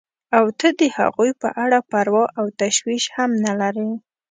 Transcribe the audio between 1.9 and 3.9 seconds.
پروا او تشویش هم نه لرې.